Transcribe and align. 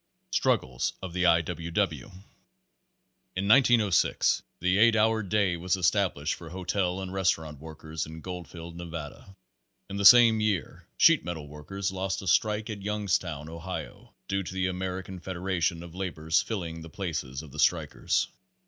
Struggles 0.31 0.93
of 1.03 1.13
the 1.13 1.27
I. 1.27 1.41
W. 1.41 1.69
W. 1.69 2.05
In 3.35 3.47
1906 3.47 4.41
the 4.59 4.79
eight 4.79 4.95
hour 4.95 5.21
day 5.21 5.55
was 5.55 5.75
established 5.75 6.33
for 6.33 6.49
hotel 6.49 7.01
and 7.01 7.13
restaurant 7.13 7.59
workers 7.59 8.07
in 8.07 8.19
Gbldfield, 8.23 8.73
Nevada. 8.73 9.35
In 9.91 9.97
the 9.97 10.03
same 10.03 10.41
year 10.41 10.87
sheet 10.97 11.23
metal 11.23 11.47
workers 11.47 11.91
lost 11.91 12.23
a 12.23 12.27
strike 12.27 12.71
at 12.71 12.81
Youngstown, 12.81 13.47
Ohio, 13.47 14.15
due 14.27 14.41
to 14.41 14.53
the 14.55 14.65
American 14.65 15.19
Federation 15.19 15.83
of 15.83 15.93
Labor's 15.93 16.41
filling 16.41 16.81
the 16.81 16.89
places 16.89 17.43
of 17.43 17.51
the 17.51 17.59
strikers. 17.59 18.27